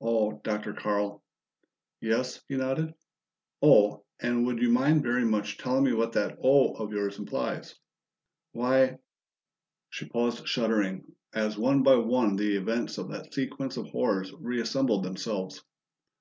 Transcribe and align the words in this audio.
"Oh, 0.00 0.40
Dr. 0.44 0.72
Carl!" 0.72 1.20
"Yes," 2.00 2.40
he 2.46 2.54
nodded. 2.56 2.94
"'Oh!' 3.60 4.04
and 4.20 4.46
would 4.46 4.62
you 4.62 4.70
mind 4.70 5.02
very 5.02 5.24
much 5.24 5.58
telling 5.58 5.82
me 5.82 5.92
what 5.92 6.12
that 6.12 6.38
'Oh' 6.40 6.74
of 6.74 6.92
yours 6.92 7.18
implies?" 7.18 7.74
"Why". 8.52 8.98
She 9.90 10.08
paused 10.08 10.46
shuddering, 10.46 11.10
as 11.34 11.58
one 11.58 11.82
by 11.82 11.96
one 11.96 12.36
the 12.36 12.54
events 12.54 12.98
of 12.98 13.08
that 13.08 13.34
sequence 13.34 13.76
of 13.76 13.88
horrors 13.88 14.32
reassembled 14.32 15.02
themselves. 15.02 15.60